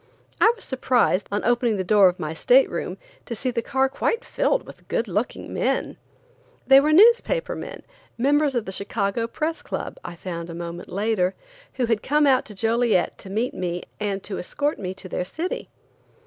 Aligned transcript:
I 0.39 0.51
was 0.55 0.63
surprised, 0.63 1.27
on 1.31 1.43
opening 1.45 1.77
the 1.77 1.83
door 1.83 2.09
of 2.09 2.17
my 2.19 2.33
state 2.33 2.67
room, 2.71 2.97
to 3.27 3.35
see 3.35 3.51
the 3.51 3.61
car 3.61 3.87
quite 3.87 4.25
filled 4.25 4.65
with 4.65 4.87
good 4.87 5.07
looking 5.07 5.53
men. 5.53 5.95
They 6.65 6.79
were 6.79 6.91
newspaper 6.91 7.53
men, 7.53 7.83
members 8.17 8.55
of 8.55 8.65
the 8.65 8.71
Chicago 8.71 9.27
Press 9.27 9.61
Club, 9.61 9.99
I 10.03 10.15
found 10.15 10.49
a 10.49 10.55
moment 10.55 10.91
later, 10.91 11.35
who 11.73 11.85
had 11.85 12.01
come 12.01 12.25
out 12.25 12.45
to 12.45 12.55
Joliet 12.55 13.19
to 13.19 13.29
meet 13.29 13.53
me 13.53 13.83
and 13.99 14.23
to 14.23 14.39
escort 14.39 14.79
me 14.79 14.95
to 14.95 15.07
their 15.07 15.23
city. 15.23 15.69